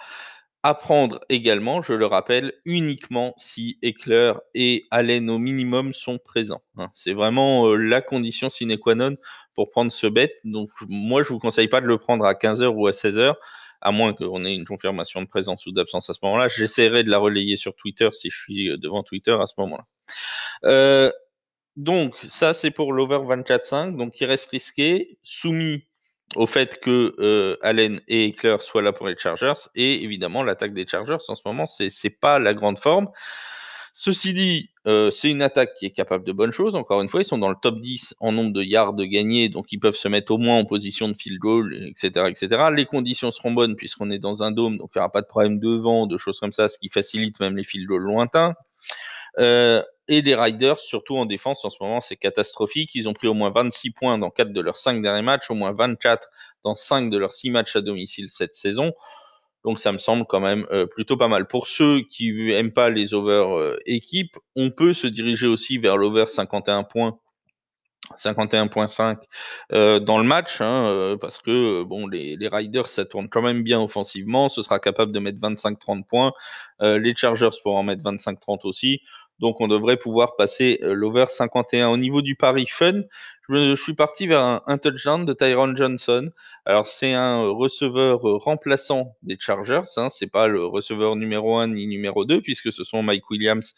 À 0.63 0.75
prendre 0.75 1.21
également, 1.29 1.83
je 1.83 1.93
le 1.93 2.07
rappelle, 2.07 2.55
uniquement 2.65 3.35
si 3.37 3.79
Eckler 3.83 4.33
et 4.55 4.87
Allen 4.91 5.29
au 5.29 5.39
minimum 5.39 5.93
sont 5.93 6.19
présents. 6.19 6.63
Hein. 6.79 6.89
C'est 6.95 7.13
vraiment 7.13 7.75
la 7.75 8.01
condition 8.01 8.49
sine 8.49 8.77
qua 8.79 8.95
non 8.95 9.13
pour 9.55 9.71
prendre 9.71 9.93
ce 9.93 10.07
bet. 10.07 10.33
Donc 10.45 10.71
moi, 10.89 11.23
je 11.23 11.29
vous 11.29 11.39
conseille 11.39 11.69
pas 11.69 11.83
de 11.83 11.87
le 11.87 11.99
prendre 11.99 12.25
à 12.25 12.33
15h 12.33 12.69
ou 12.69 12.87
à 12.87 12.93
16h, 12.93 13.35
à 13.83 13.93
moins 13.93 14.15
qu'on 14.15 14.47
ait 14.47 14.55
une 14.55 14.65
confirmation 14.65 15.21
de 15.21 15.27
présence 15.27 15.67
ou 15.67 15.73
d'absence 15.73 16.09
à 16.09 16.15
ce 16.15 16.21
moment-là. 16.23 16.49
J'essaierai 16.49 17.05
de 17.05 17.11
la 17.11 17.19
relayer 17.19 17.59
sur 17.59 17.77
Twitter 17.77 18.09
si 18.13 18.31
je 18.31 18.37
suis 18.37 18.79
devant 18.79 19.03
Twitter 19.03 19.37
à 19.39 19.45
ce 19.45 19.53
moment-là. 19.59 21.13
Donc, 21.77 22.15
ça, 22.29 22.55
c'est 22.55 22.71
pour 22.71 22.93
l'over 22.93 23.19
24-5, 23.19 23.97
donc 23.97 24.21
il 24.21 24.27
reste 24.27 24.51
risqué, 24.51 25.19
soumis 25.23 25.85
au 26.37 26.47
fait 26.47 26.81
que 26.81 27.15
euh, 27.19 27.57
Allen 27.63 28.01
et 28.09 28.27
Eckler 28.27 28.57
soient 28.61 28.83
là 28.83 28.93
pour 28.93 29.07
les 29.07 29.17
Chargers, 29.17 29.69
et 29.75 30.03
évidemment, 30.05 30.43
l'attaque 30.43 30.73
des 30.73 30.87
Chargers 30.87 31.19
en 31.29 31.35
ce 31.35 31.43
moment, 31.45 31.67
c'est 31.67 31.91
c'est 31.91 32.11
pas 32.11 32.39
la 32.39 32.55
grande 32.55 32.79
forme. 32.79 33.09
Ceci 33.97 34.35
dit, 34.35 34.71
euh, 34.89 35.13
c'est 35.13 35.31
une 35.31 35.41
attaque 35.41 35.77
qui 35.77 35.87
est 35.87 35.93
capable 35.93 36.25
de 36.25 36.33
bonnes 36.33 36.51
choses. 36.51 36.75
Encore 36.75 37.01
une 37.01 37.07
fois, 37.07 37.21
ils 37.23 37.25
sont 37.25 37.39
dans 37.39 37.49
le 37.49 37.57
top 37.63 37.81
10 37.81 38.17
en 38.19 38.33
nombre 38.33 38.53
de 38.53 38.61
yards 38.61 38.97
gagnés, 38.97 39.49
donc 39.49 39.67
ils 39.71 39.79
peuvent 39.79 39.95
se 39.95 40.09
mettre 40.09 40.33
au 40.33 40.39
moins 40.39 40.59
en 40.59 40.65
position 40.65 41.09
de 41.09 41.15
field 41.15 41.39
goal, 41.39 41.73
etc., 41.87 42.27
etc. 42.29 42.71
Les 42.75 42.87
conditions 42.87 43.31
seront 43.31 43.53
bonnes 43.53 43.77
puisqu'on 43.77 44.11
est 44.11 44.19
dans 44.19 44.43
un 44.43 44.51
dôme, 44.51 44.79
donc 44.79 44.91
il 44.95 44.99
n'y 44.99 45.01
aura 45.01 45.13
pas 45.13 45.23
de 45.23 45.29
problème 45.29 45.61
de 45.61 45.77
vent, 45.77 46.07
de 46.09 46.19
choses 46.19 46.41
comme 46.41 46.53
ça, 46.53 46.67
ce 46.67 46.77
qui 46.79 46.89
facilite 46.89 47.39
même 47.39 47.57
les 47.57 47.63
field 47.63 47.87
goals 47.87 48.03
lointains. 48.03 48.55
Euh, 49.39 49.81
et 50.09 50.23
les 50.23 50.35
Riders, 50.35 50.79
surtout 50.79 51.17
en 51.17 51.27
défense, 51.27 51.65
en 51.65 51.71
ce 51.71 51.77
moment, 51.81 52.01
c'est 52.01 52.17
catastrophique. 52.17 52.91
Ils 52.95 53.09
ont 53.09 53.15
pris 53.15 53.27
au 53.27 53.35
moins 53.35 53.51
26 53.51 53.91
points 53.93 54.19
dans 54.19 54.31
4 54.31 54.53
de 54.53 54.61
leurs 54.61 54.77
5 54.77 55.01
derniers 55.03 55.23
matchs, 55.23 55.51
au 55.51 55.55
moins 55.55 55.73
24 55.73 56.29
dans 56.63 56.75
5 56.75 57.11
de 57.11 57.17
leurs 57.17 57.33
6 57.33 57.51
matchs 57.51 57.77
à 57.77 57.81
domicile 57.81 58.29
cette 58.29 58.55
saison. 58.55 58.93
Donc 59.65 59.81
ça 59.81 59.93
me 59.93 59.99
semble 59.99 60.27
quand 60.27 60.41
même 60.41 60.67
euh, 60.71 60.87
plutôt 60.87 61.17
pas 61.17 61.29
mal. 61.29 61.47
Pour 61.47 61.69
ceux 61.69 62.03
qui 62.03 62.51
aiment 62.53 62.73
pas 62.73 62.91
les 62.91 63.15
over 63.15 63.47
euh, 63.49 63.77
équipes, 63.87 64.37
on 64.57 64.71
peut 64.71 64.93
se 64.93 65.07
diriger 65.07 65.47
aussi 65.47 65.79
vers 65.79 65.97
l'over 65.97 66.27
51 66.27 66.85
points 66.85 67.19
51.5 68.19 69.17
euh, 69.73 69.99
dans 69.99 70.19
le 70.19 70.25
match, 70.25 70.61
hein, 70.61 71.17
parce 71.19 71.39
que 71.39 71.83
bon, 71.85 72.07
les, 72.07 72.37
les, 72.37 72.49
Riders 72.49 72.87
ça 72.87 73.07
tourne 73.07 73.31
quand 73.31 73.41
même 73.41 73.63
bien 73.63 73.81
offensivement, 73.81 74.51
ce 74.51 74.61
sera 74.61 74.79
capable 74.79 75.11
de 75.11 75.21
mettre 75.21 75.39
25-30 75.39 76.05
points, 76.05 76.33
les 76.81 77.15
Chargers 77.17 77.49
pourront 77.63 77.79
en 77.79 77.83
mettre 77.83 78.05
25-30 78.05 78.61
aussi, 78.65 79.01
donc 79.39 79.61
on 79.61 79.69
devrait 79.69 79.97
pouvoir 79.97 80.37
passer 80.37 80.79
euh, 80.83 80.95
l'over 80.95 81.27
51. 81.29 81.89
Au 81.89 81.97
niveau 81.97 82.23
du 82.23 82.37
pari 82.37 82.67
fun, 82.67 83.03
je, 83.49 83.75
suis 83.77 83.95
parti 83.95 84.27
vers 84.27 84.63
un, 84.67 84.79
touchdown 84.79 85.25
de 85.25 85.33
Tyron 85.33 85.77
Johnson. 85.77 86.31
Alors 86.65 86.87
c'est 86.87 87.13
un 87.13 87.43
receveur 87.43 88.27
euh, 88.27 88.37
remplaçant 88.37 89.17
des 89.23 89.37
Chargers, 89.39 89.83
hein, 89.97 90.09
c'est 90.09 90.31
pas 90.31 90.49
le 90.49 90.65
receveur 90.65 91.15
numéro 91.15 91.59
1 91.59 91.69
ni 91.69 91.87
numéro 91.87 92.25
2 92.25 92.41
puisque 92.41 92.73
ce 92.73 92.85
sont 92.85 93.03
Mike 93.03 93.29
Williams 93.31 93.75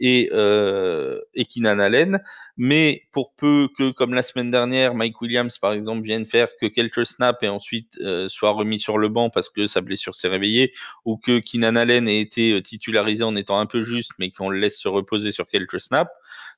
et, 0.00 0.28
euh, 0.32 1.18
Keenan 1.48 1.78
Allen. 1.78 2.22
Mais 2.58 3.04
pour 3.12 3.34
peu 3.34 3.68
que, 3.76 3.90
comme 3.90 4.12
la 4.12 4.22
semaine 4.22 4.50
dernière, 4.50 4.94
Mike 4.94 5.20
Williams 5.20 5.58
par 5.58 5.72
exemple 5.72 6.02
vienne 6.02 6.26
faire 6.26 6.48
que 6.60 6.66
quelques 6.66 7.06
snaps 7.06 7.42
et 7.42 7.48
ensuite 7.48 7.98
euh, 8.00 8.28
soit 8.28 8.50
remis 8.50 8.78
sur 8.78 8.98
le 8.98 9.08
banc 9.08 9.30
parce 9.30 9.48
que 9.48 9.66
sa 9.66 9.80
blessure 9.80 10.14
s'est 10.14 10.28
réveillée, 10.28 10.72
ou 11.04 11.16
que 11.16 11.38
Keenan 11.38 11.76
Allen 11.76 12.08
ait 12.08 12.20
été 12.20 12.60
titularisé 12.62 13.24
en 13.24 13.36
étant 13.36 13.58
un 13.58 13.66
peu 13.66 13.82
juste, 13.82 14.12
mais 14.18 14.30
qu'on 14.30 14.50
le 14.50 14.58
laisse 14.58 14.78
se 14.78 14.88
reposer 14.88 15.32
sur 15.32 15.46
quelques 15.46 15.80
snaps, 15.80 16.10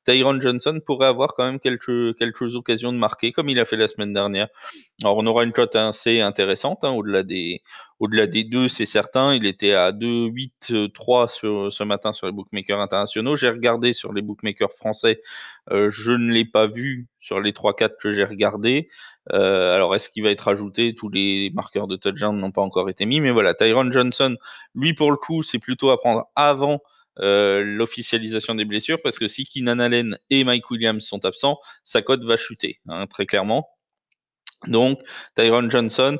Tyron 0.04 0.40
Johnson 0.40 0.80
pourrait 0.84 1.06
avoir 1.06 1.34
quand 1.34 1.44
même 1.44 1.60
quelques, 1.60 2.56
occasions 2.56 2.92
de 2.92 2.98
marquer, 2.98 3.32
comme 3.32 3.48
il 3.48 3.58
a 3.58 3.64
fait 3.64 3.76
la 3.76 3.88
semaine 3.88 4.12
dernière. 4.12 4.48
Alors, 5.02 5.18
on 5.18 5.26
aura 5.26 5.44
une 5.44 5.52
cote 5.52 5.76
assez 5.76 6.20
intéressante, 6.20 6.84
hein, 6.84 6.90
au-delà 6.90 7.22
des, 7.22 7.62
au-delà 8.00 8.26
deux, 8.26 8.68
c'est 8.68 8.86
certain. 8.86 9.34
Il 9.34 9.46
était 9.46 9.72
à 9.72 9.92
2,8-3 9.92 11.28
sur, 11.28 11.72
ce 11.72 11.84
matin 11.84 12.12
sur 12.12 12.26
les 12.26 12.32
bookmakers 12.32 12.80
internationaux. 12.80 13.36
J'ai 13.36 13.50
regardé 13.50 13.92
sur 13.92 14.12
les 14.12 14.22
bookmakers 14.22 14.72
français. 14.72 15.20
Euh, 15.70 15.90
je 15.90 16.12
ne 16.12 16.32
l'ai 16.32 16.44
pas 16.44 16.66
vu 16.66 17.08
sur 17.20 17.40
les 17.40 17.52
3-4 17.52 17.98
que 18.00 18.12
j'ai 18.12 18.24
regardé. 18.24 18.88
Euh, 19.32 19.74
alors, 19.74 19.94
est-ce 19.94 20.08
qu'il 20.08 20.22
va 20.22 20.30
être 20.30 20.48
ajouté? 20.48 20.94
Tous 20.94 21.08
les 21.08 21.50
marqueurs 21.54 21.86
de 21.86 21.96
touchdown 21.96 22.38
n'ont 22.38 22.52
pas 22.52 22.62
encore 22.62 22.88
été 22.88 23.04
mis. 23.04 23.20
Mais 23.20 23.30
voilà, 23.30 23.54
Tyron 23.54 23.90
Johnson, 23.90 24.36
lui, 24.74 24.94
pour 24.94 25.10
le 25.10 25.16
coup, 25.16 25.42
c'est 25.42 25.58
plutôt 25.58 25.90
à 25.90 25.96
prendre 25.96 26.26
avant 26.36 26.80
euh, 27.20 27.62
l'officialisation 27.64 28.54
des 28.54 28.64
blessures, 28.64 28.98
parce 29.02 29.18
que 29.18 29.26
si 29.26 29.44
Keenan 29.44 29.78
Allen 29.78 30.18
et 30.30 30.44
Mike 30.44 30.70
Williams 30.70 31.04
sont 31.04 31.24
absents, 31.24 31.58
sa 31.84 32.02
cote 32.02 32.24
va 32.24 32.36
chuter, 32.36 32.80
hein, 32.88 33.06
très 33.06 33.26
clairement. 33.26 33.68
Donc, 34.66 35.00
Tyron 35.36 35.70
Johnson, 35.70 36.18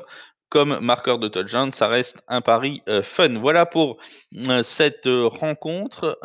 comme 0.49 0.79
marqueur 0.79 1.19
de 1.19 1.27
touchdown, 1.27 1.71
ça 1.71 1.87
reste 1.87 2.23
un 2.27 2.41
pari 2.41 2.81
euh, 2.87 3.03
fun. 3.03 3.37
Voilà 3.39 3.65
pour 3.65 3.97
euh, 4.47 4.63
cette 4.63 5.07
rencontre. 5.07 6.17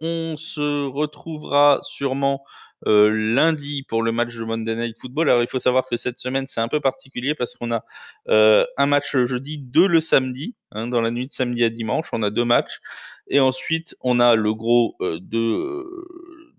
on 0.00 0.36
se 0.36 0.86
retrouvera 0.86 1.78
sûrement 1.82 2.44
euh, 2.86 3.08
lundi 3.10 3.84
pour 3.88 4.02
le 4.02 4.12
match 4.12 4.36
de 4.36 4.44
Monday 4.44 4.76
Night 4.76 4.98
Football. 4.98 5.30
Alors 5.30 5.42
il 5.42 5.48
faut 5.48 5.58
savoir 5.58 5.88
que 5.88 5.96
cette 5.96 6.18
semaine 6.18 6.46
c'est 6.46 6.60
un 6.60 6.68
peu 6.68 6.78
particulier 6.78 7.34
parce 7.34 7.54
qu'on 7.54 7.72
a 7.72 7.84
euh, 8.28 8.66
un 8.76 8.84
match 8.84 9.14
le 9.14 9.24
jeudi, 9.24 9.56
deux 9.56 9.86
le 9.86 9.98
samedi, 9.98 10.54
hein, 10.72 10.86
dans 10.86 11.00
la 11.00 11.10
nuit 11.10 11.26
de 11.26 11.32
samedi 11.32 11.64
à 11.64 11.70
dimanche, 11.70 12.08
on 12.12 12.22
a 12.22 12.30
deux 12.30 12.44
matchs. 12.44 12.78
Et 13.28 13.40
ensuite 13.40 13.96
on 14.02 14.20
a 14.20 14.34
le 14.34 14.52
gros 14.52 14.94
euh, 15.00 15.18
de, 15.22 15.86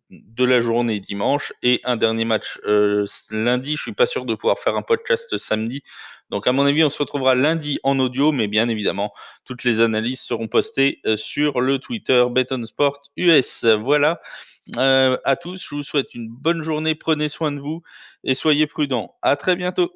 de 0.10 0.44
la 0.44 0.60
journée 0.60 1.00
dimanche 1.00 1.54
et 1.62 1.82
un 1.84 1.98
dernier 1.98 2.26
match 2.26 2.60
lundi. 3.30 3.76
Je 3.76 3.82
suis 3.84 3.94
pas 3.94 4.08
sûr 4.08 4.26
de 4.26 4.34
pouvoir 4.34 4.58
faire 4.58 4.76
un 4.76 4.82
podcast 4.82 5.38
samedi. 5.38 5.84
Donc 6.32 6.48
à 6.48 6.52
mon 6.52 6.66
avis, 6.66 6.84
on 6.84 6.90
se 6.90 6.98
retrouvera 6.98 7.36
lundi 7.36 7.80
en 7.84 8.00
audio, 8.00 8.32
mais 8.32 8.48
bien 8.48 8.68
évidemment, 8.68 9.14
toutes 9.46 9.64
les 9.64 9.82
analyses 9.82 10.20
seront 10.20 10.48
postées 10.48 11.00
sur 11.16 11.62
le 11.62 11.80
Twitter 11.80 12.26
Beton 12.30 12.66
Sport 12.66 13.02
US. 13.16 13.64
Voilà. 13.64 14.20
Euh, 14.78 15.18
à 15.24 15.36
tous. 15.36 15.64
Je 15.70 15.76
vous 15.76 15.84
souhaite 15.84 16.14
une 16.14 16.30
bonne 16.30 16.62
journée, 16.62 16.96
prenez 16.96 17.30
soin 17.30 17.52
de 17.52 17.60
vous 17.60 17.84
et 18.24 18.36
soyez 18.36 18.68
prudents. 18.68 19.16
À 19.22 19.36
très 19.36 19.56
bientôt. 19.56 19.92